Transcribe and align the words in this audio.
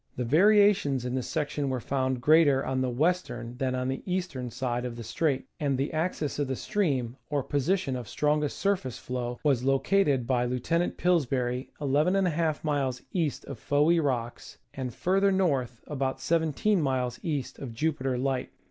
The 0.15 0.25
variations 0.25 1.05
in 1.05 1.13
this 1.13 1.27
section 1.29 1.69
were 1.69 1.79
found 1.79 2.21
greater 2.21 2.65
on 2.65 2.81
the 2.81 2.89
western 2.89 3.55
than 3.57 3.75
on 3.75 3.87
the 3.87 4.01
eastern 4.11 4.49
side 4.49 4.83
of 4.83 4.95
the 4.95 5.03
strait, 5.03 5.45
and 5.59 5.77
the 5.77 5.93
axis 5.93 6.39
of 6.39 6.47
the 6.47 6.55
stream, 6.55 7.17
or 7.29 7.43
position 7.43 7.95
of 7.95 8.09
strongest 8.09 8.57
surface 8.57 8.97
flow, 8.97 9.37
was 9.43 9.63
located 9.63 10.25
by 10.25 10.45
Lieutenant 10.45 10.97
Pillsbury 10.97 11.69
\\^ 11.81 12.63
miles 12.63 13.03
east 13.13 13.45
of 13.45 13.59
Fowey 13.59 13.99
Rocks, 14.03 14.57
and, 14.73 14.91
farther 14.91 15.31
north, 15.31 15.83
about 15.85 16.19
17 16.19 16.81
miles 16.81 17.19
east 17.21 17.59
of 17.59 17.71
Jupiter 17.71 18.17
Light. 18.17 18.49